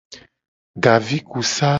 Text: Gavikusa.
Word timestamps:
Gavikusa. 0.83 1.69